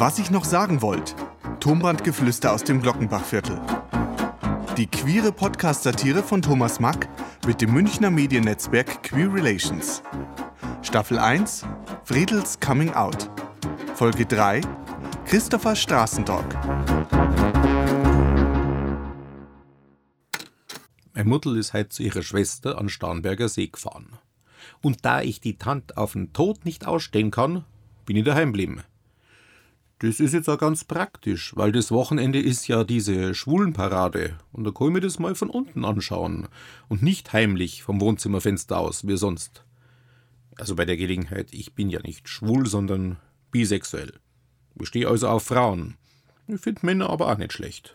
Was 0.00 0.18
ich 0.18 0.30
noch 0.30 0.46
sagen 0.46 0.80
wollte. 0.80 1.14
Tonbandgeflüster 1.60 2.54
aus 2.54 2.64
dem 2.64 2.80
Glockenbachviertel. 2.80 3.60
Die 4.78 4.86
queere 4.86 5.30
Podcast-Satire 5.30 6.22
von 6.22 6.40
Thomas 6.40 6.80
Mack 6.80 7.06
mit 7.46 7.60
dem 7.60 7.74
Münchner 7.74 8.10
Mediennetzwerk 8.10 9.02
Queer 9.02 9.30
Relations. 9.30 10.02
Staffel 10.80 11.18
1 11.18 11.66
Friedels 12.04 12.58
Coming 12.60 12.94
Out. 12.94 13.28
Folge 13.94 14.24
3 14.24 14.62
Christopher 15.26 15.76
Straßendog. 15.76 16.46
Mein 21.12 21.28
Mutter 21.28 21.54
ist 21.56 21.74
heute 21.74 21.90
zu 21.90 22.02
ihrer 22.04 22.22
Schwester 22.22 22.78
an 22.78 22.88
Starnberger 22.88 23.50
See 23.50 23.66
gefahren. 23.66 24.16
Und 24.80 25.04
da 25.04 25.20
ich 25.20 25.42
die 25.42 25.58
Tante 25.58 25.98
auf 25.98 26.14
den 26.14 26.32
Tod 26.32 26.64
nicht 26.64 26.86
ausstehen 26.86 27.30
kann, 27.30 27.66
bin 28.06 28.16
ich 28.16 28.24
daheim 28.24 28.54
geblieben. 28.54 28.82
Das 30.00 30.18
ist 30.18 30.32
jetzt 30.32 30.48
auch 30.48 30.58
ganz 30.58 30.84
praktisch, 30.84 31.54
weil 31.56 31.72
das 31.72 31.92
Wochenende 31.92 32.40
ist 32.40 32.66
ja 32.68 32.84
diese 32.84 33.34
Schwulenparade 33.34 34.38
und 34.50 34.64
da 34.64 34.70
kann 34.70 34.86
ich 34.86 34.92
mir 34.94 35.00
das 35.00 35.18
mal 35.18 35.34
von 35.34 35.50
unten 35.50 35.84
anschauen 35.84 36.48
und 36.88 37.02
nicht 37.02 37.34
heimlich 37.34 37.82
vom 37.82 38.00
Wohnzimmerfenster 38.00 38.78
aus, 38.78 39.06
wie 39.06 39.18
sonst. 39.18 39.62
Also 40.56 40.74
bei 40.74 40.86
der 40.86 40.96
Gelegenheit, 40.96 41.52
ich 41.52 41.74
bin 41.74 41.90
ja 41.90 42.00
nicht 42.00 42.30
schwul, 42.30 42.66
sondern 42.66 43.18
bisexuell. 43.50 44.14
Ich 44.80 44.88
stehe 44.88 45.06
also 45.06 45.28
auf 45.28 45.44
Frauen. 45.44 45.98
Ich 46.46 46.62
finde 46.62 46.86
Männer 46.86 47.10
aber 47.10 47.30
auch 47.30 47.36
nicht 47.36 47.52
schlecht. 47.52 47.94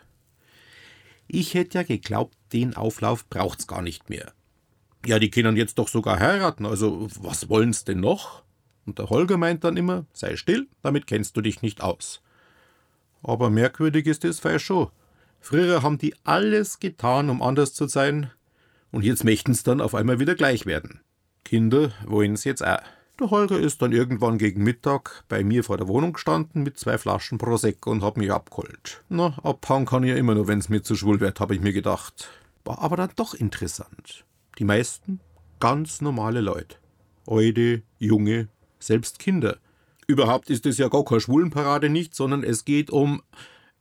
Ich 1.27 1.55
hätte 1.55 1.79
ja 1.79 1.83
geglaubt, 1.83 2.37
den 2.53 2.75
Auflauf 2.75 3.27
braucht's 3.29 3.65
gar 3.65 3.81
nicht 3.81 4.11
mehr. 4.11 4.31
Ja, 5.07 5.17
die 5.17 5.31
können 5.31 5.57
jetzt 5.57 5.79
doch 5.79 5.87
sogar 5.87 6.19
heiraten, 6.19 6.67
also 6.67 7.07
was 7.19 7.49
wollen's 7.49 7.83
denn 7.83 7.99
noch? 7.99 8.44
Und 8.85 8.99
der 8.99 9.09
Holger 9.09 9.37
meint 9.37 9.63
dann 9.63 9.77
immer, 9.77 10.05
sei 10.13 10.35
still, 10.35 10.67
damit 10.81 11.07
kennst 11.07 11.35
du 11.37 11.41
dich 11.41 11.61
nicht 11.61 11.81
aus. 11.81 12.21
Aber 13.23 13.49
merkwürdig 13.49 14.05
ist 14.05 14.23
es 14.25 14.39
fei 14.39 14.59
schon. 14.59 14.89
Früher 15.39 15.83
haben 15.83 15.97
die 15.97 16.15
alles 16.23 16.79
getan, 16.79 17.29
um 17.29 17.41
anders 17.41 17.73
zu 17.73 17.87
sein, 17.87 18.31
und 18.91 19.03
jetzt 19.03 19.23
möchten's 19.23 19.63
dann 19.63 19.81
auf 19.81 19.93
einmal 19.93 20.19
wieder 20.19 20.35
gleich 20.35 20.65
werden. 20.65 21.01
Kinder 21.43 21.91
wollen's 22.05 22.45
jetzt 22.45 22.65
auch. 22.65 22.79
Der 23.19 23.29
Holger 23.29 23.59
ist 23.59 23.81
dann 23.81 23.91
irgendwann 23.91 24.37
gegen 24.37 24.63
Mittag 24.63 25.23
bei 25.29 25.43
mir 25.43 25.63
vor 25.63 25.77
der 25.77 25.87
Wohnung 25.87 26.13
gestanden 26.13 26.63
mit 26.63 26.77
zwei 26.77 26.97
Flaschen 26.97 27.37
Prosecco 27.37 27.91
und 27.91 28.03
hat 28.03 28.17
mich 28.17 28.31
abgeholt. 28.31 29.03
Na, 29.09 29.37
abhauen 29.43 29.85
kann 29.85 30.03
ich 30.03 30.09
ja 30.09 30.15
immer 30.15 30.35
nur, 30.35 30.47
wenn's 30.47 30.69
mir 30.69 30.81
zu 30.81 30.95
schwul 30.95 31.19
wird, 31.19 31.39
habe 31.39 31.55
ich 31.55 31.61
mir 31.61 31.73
gedacht. 31.73 32.29
War 32.63 32.79
aber 32.79 32.97
dann 32.97 33.11
doch 33.15 33.33
interessant. 33.33 34.25
Die 34.59 34.65
meisten 34.65 35.19
ganz 35.59 36.01
normale 36.01 36.41
Leute. 36.41 36.77
Alte, 37.27 37.83
junge, 37.99 38.49
selbst 38.79 39.19
Kinder. 39.19 39.57
Überhaupt 40.07 40.49
ist 40.49 40.65
es 40.65 40.77
ja 40.77 40.87
gar 40.87 41.03
keine 41.03 41.21
Schwulenparade 41.21 41.89
nicht, 41.89 42.15
sondern 42.15 42.43
es 42.43 42.65
geht 42.65 42.89
um 42.91 43.21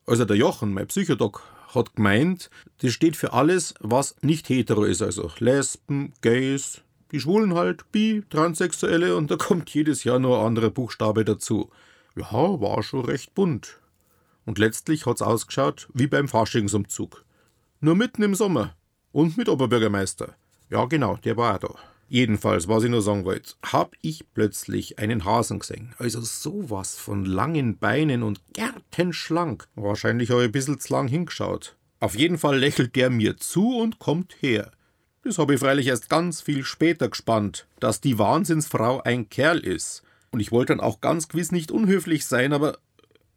Also 0.05 0.25
der 0.25 0.37
Jochen, 0.37 0.73
mein 0.73 0.87
Psychodoc, 0.87 1.43
hat 1.75 1.95
gemeint, 1.95 2.49
das 2.79 2.93
steht 2.93 3.15
für 3.15 3.33
alles, 3.33 3.75
was 3.79 4.15
nicht 4.21 4.49
hetero 4.49 4.83
ist, 4.83 5.01
also 5.01 5.31
Lesben, 5.39 6.13
Gays, 6.21 6.81
die 7.11 7.19
Schwulen 7.19 7.53
halt, 7.53 7.91
Bi, 7.91 8.23
Transsexuelle 8.29 9.15
und 9.15 9.29
da 9.29 9.35
kommt 9.35 9.69
jedes 9.69 10.03
Jahr 10.03 10.19
nur 10.19 10.39
ein 10.39 10.47
anderer 10.47 10.69
Buchstabe 10.69 11.25
dazu. 11.25 11.69
Ja, 12.15 12.31
war 12.31 12.83
schon 12.83 13.05
recht 13.05 13.35
bunt. 13.35 13.79
Und 14.45 14.57
letztlich 14.57 15.05
hat's 15.05 15.21
ausgeschaut 15.21 15.89
wie 15.93 16.07
beim 16.07 16.27
Faschingsumzug. 16.27 17.23
Nur 17.81 17.95
mitten 17.95 18.23
im 18.23 18.35
Sommer. 18.35 18.75
Und 19.11 19.37
mit 19.37 19.49
Oberbürgermeister. 19.49 20.35
Ja, 20.69 20.85
genau, 20.85 21.17
der 21.17 21.35
war 21.37 21.55
auch 21.55 21.59
da. 21.59 21.75
Jedenfalls, 22.09 22.67
was 22.67 22.83
ich 22.83 22.89
nur 22.89 23.03
sagen 23.03 23.23
wollte, 23.23 23.53
hab 23.63 23.95
ich 24.01 24.25
plötzlich 24.33 24.97
einen 24.97 25.25
Hasen 25.25 25.59
gesehen. 25.59 25.93
Also 25.99 26.21
sowas 26.21 26.95
von 26.95 27.23
langen 27.23 27.77
Beinen 27.77 28.23
und 28.23 28.41
gärtenschlank. 28.53 29.67
Wahrscheinlich 29.75 30.31
habe 30.31 30.41
ich 30.41 30.49
ein 30.49 30.51
bisschen 30.51 30.79
zu 30.79 30.93
lang 30.93 31.07
hingeschaut. 31.07 31.75
Auf 31.99 32.15
jeden 32.15 32.39
Fall 32.39 32.57
lächelt 32.57 32.95
der 32.95 33.09
mir 33.11 33.37
zu 33.37 33.77
und 33.77 33.99
kommt 33.99 34.35
her. 34.41 34.71
Das 35.23 35.37
habe 35.37 35.53
ich 35.53 35.59
freilich 35.59 35.87
erst 35.87 36.09
ganz 36.09 36.41
viel 36.41 36.63
später 36.63 37.09
gespannt, 37.09 37.67
dass 37.79 38.01
die 38.01 38.17
Wahnsinnsfrau 38.17 39.01
ein 39.01 39.29
Kerl 39.29 39.59
ist. 39.59 40.01
Und 40.31 40.39
ich 40.39 40.51
wollte 40.51 40.73
dann 40.73 40.79
auch 40.79 41.01
ganz 41.01 41.27
gewiss 41.27 41.51
nicht 41.51 41.71
unhöflich 41.71 42.25
sein, 42.25 42.53
aber 42.53 42.77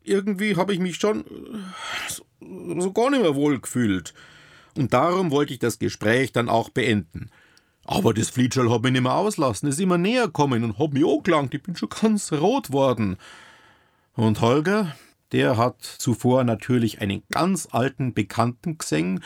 irgendwie 0.04 0.56
habe 0.56 0.72
ich 0.72 0.78
mich 0.78 0.96
schon 0.96 1.24
so, 2.08 2.24
so 2.78 2.92
gar 2.92 3.10
nicht 3.10 3.22
mehr 3.22 3.34
wohl 3.34 3.60
gefühlt. 3.60 4.14
Und 4.76 4.92
darum 4.92 5.30
wollte 5.30 5.52
ich 5.52 5.58
das 5.58 5.78
Gespräch 5.78 6.32
dann 6.32 6.48
auch 6.48 6.70
beenden. 6.70 7.30
Aber 7.84 8.14
das 8.14 8.30
Flietschall 8.30 8.70
hat 8.70 8.82
mich 8.82 8.92
nicht 8.92 9.02
mehr 9.02 9.14
auslassen, 9.14 9.68
ist 9.68 9.80
immer 9.80 9.98
näher 9.98 10.26
gekommen 10.26 10.62
und 10.64 10.78
hat 10.78 10.92
mich 10.92 11.04
angelangt, 11.04 11.54
ich 11.54 11.62
bin 11.62 11.76
schon 11.76 11.88
ganz 11.88 12.32
rot 12.32 12.72
worden. 12.72 13.16
Und 14.14 14.40
Holger, 14.40 14.94
der 15.32 15.56
hat 15.56 15.82
zuvor 15.82 16.44
natürlich 16.44 17.00
einen 17.00 17.22
ganz 17.30 17.68
alten 17.72 18.14
Bekannten 18.14 18.78
gesehen, 18.78 19.22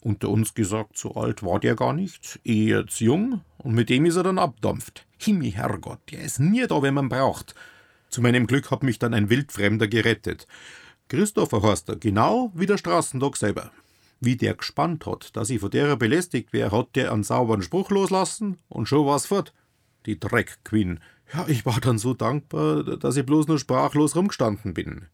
unter 0.00 0.28
uns 0.28 0.54
gesagt, 0.54 0.98
so 0.98 1.14
alt 1.14 1.42
war 1.42 1.60
der 1.60 1.76
gar 1.76 1.92
nicht, 1.92 2.40
eher 2.44 2.86
zu 2.86 3.04
jung, 3.04 3.40
und 3.58 3.74
mit 3.74 3.88
dem 3.88 4.04
ist 4.04 4.16
er 4.16 4.22
dann 4.22 4.38
abdampft. 4.38 5.06
Himmel, 5.18 5.52
Herrgott, 5.52 6.00
der 6.10 6.22
ist 6.22 6.40
nie 6.40 6.66
da, 6.66 6.82
wenn 6.82 6.94
man 6.94 7.08
braucht. 7.08 7.54
Zu 8.10 8.20
meinem 8.20 8.46
Glück 8.46 8.70
hat 8.70 8.82
mich 8.82 8.98
dann 8.98 9.14
ein 9.14 9.30
Wildfremder 9.30 9.88
gerettet. 9.88 10.46
Christopher 11.08 11.62
Horster, 11.62 11.96
genau 11.96 12.52
wie 12.54 12.66
der 12.66 12.76
Straßendog 12.76 13.36
selber. 13.36 13.70
Wie 14.24 14.36
der 14.36 14.54
gespannt 14.54 15.04
hat, 15.04 15.36
dass 15.36 15.50
ich 15.50 15.60
von 15.60 15.70
derer 15.70 15.96
belästigt 15.96 16.54
wäre, 16.54 16.70
hat 16.70 16.96
der 16.96 17.12
einen 17.12 17.24
sauberen 17.24 17.60
Spruch 17.60 17.90
loslassen 17.90 18.56
und 18.68 18.88
schon 18.88 19.04
war's 19.04 19.26
fort. 19.26 19.52
Die 20.06 20.18
Dreckqueen. 20.18 21.00
Ja, 21.34 21.44
ich 21.46 21.66
war 21.66 21.78
dann 21.78 21.98
so 21.98 22.14
dankbar, 22.14 22.84
dass 22.84 23.18
ich 23.18 23.26
bloß 23.26 23.48
nur 23.48 23.58
sprachlos 23.58 24.16
rumgestanden 24.16 24.72
bin. 24.72 25.08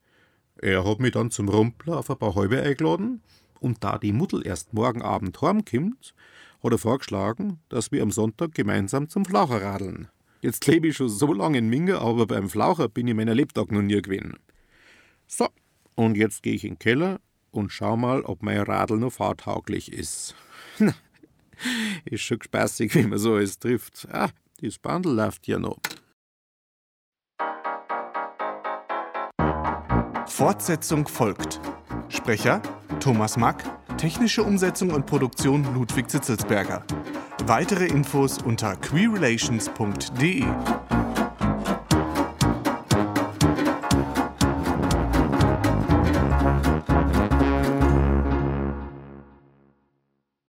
Er 0.62 0.84
hat 0.84 1.00
mich 1.00 1.10
dann 1.10 1.32
zum 1.32 1.48
Rumpler 1.48 1.98
auf 1.98 2.08
ein 2.08 2.18
paar 2.18 2.36
Halbe 2.36 2.62
eingeladen 2.62 3.20
und 3.58 3.82
da 3.82 3.98
die 3.98 4.12
Mutter 4.12 4.44
erst 4.46 4.74
morgen 4.74 5.02
Abend 5.02 5.42
heimkommt, 5.42 6.14
hat 6.62 6.70
er 6.70 6.78
vorgeschlagen, 6.78 7.58
dass 7.68 7.90
wir 7.90 8.02
am 8.02 8.12
Sonntag 8.12 8.54
gemeinsam 8.54 9.08
zum 9.08 9.24
Flaucher 9.24 9.60
radeln. 9.60 10.06
Jetzt 10.40 10.68
lebe 10.68 10.86
ich 10.86 10.96
schon 10.96 11.08
so 11.08 11.32
lange 11.32 11.58
in 11.58 11.68
Minge, 11.68 11.98
aber 11.98 12.26
beim 12.26 12.48
Flaucher 12.48 12.88
bin 12.88 13.08
ich 13.08 13.14
meiner 13.14 13.34
Lebtag 13.34 13.72
noch 13.72 13.82
nie 13.82 14.00
gewesen. 14.00 14.38
So, 15.26 15.48
und 15.96 16.16
jetzt 16.16 16.44
gehe 16.44 16.54
ich 16.54 16.62
in 16.62 16.74
den 16.74 16.78
Keller 16.78 17.20
und 17.50 17.72
schau 17.72 17.96
mal, 17.96 18.22
ob 18.22 18.42
mein 18.42 18.60
Radl 18.60 18.96
noch 18.96 19.12
fahrtauglich 19.12 19.92
ist. 19.92 20.34
ist 22.04 22.22
schon 22.22 22.42
spaßig, 22.42 22.94
wie 22.94 23.06
man 23.06 23.18
so 23.18 23.34
alles 23.34 23.58
trifft. 23.58 24.08
Ah, 24.10 24.30
das 24.60 24.78
Bandel 24.78 25.14
läuft 25.14 25.46
ja 25.46 25.58
noch. 25.58 25.78
Fortsetzung 30.26 31.06
folgt. 31.08 31.60
Sprecher 32.08 32.62
Thomas 33.00 33.36
Mack, 33.36 33.64
technische 33.96 34.42
Umsetzung 34.42 34.90
und 34.90 35.06
Produktion 35.06 35.64
Ludwig 35.74 36.10
Zitzelsberger. 36.10 36.84
Weitere 37.46 37.86
Infos 37.86 38.38
unter 38.42 38.76
queerrelations.de. 38.76 40.44